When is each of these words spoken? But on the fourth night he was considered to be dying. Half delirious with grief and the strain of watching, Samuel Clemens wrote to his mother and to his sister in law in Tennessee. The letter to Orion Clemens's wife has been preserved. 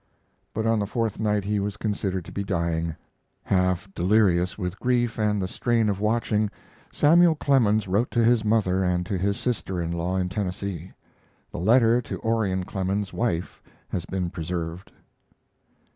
But 0.55 0.65
on 0.65 0.79
the 0.79 0.87
fourth 0.87 1.19
night 1.19 1.43
he 1.43 1.59
was 1.59 1.77
considered 1.77 2.25
to 2.25 2.31
be 2.31 2.43
dying. 2.43 2.95
Half 3.43 3.87
delirious 3.93 4.57
with 4.57 4.79
grief 4.79 5.19
and 5.19 5.39
the 5.39 5.47
strain 5.47 5.89
of 5.89 5.99
watching, 5.99 6.49
Samuel 6.91 7.35
Clemens 7.35 7.87
wrote 7.87 8.09
to 8.09 8.23
his 8.23 8.43
mother 8.43 8.83
and 8.83 9.05
to 9.05 9.15
his 9.19 9.37
sister 9.37 9.79
in 9.79 9.91
law 9.91 10.15
in 10.15 10.27
Tennessee. 10.27 10.91
The 11.51 11.59
letter 11.59 12.01
to 12.01 12.19
Orion 12.23 12.63
Clemens's 12.63 13.13
wife 13.13 13.61
has 13.89 14.05
been 14.07 14.31
preserved. 14.31 14.91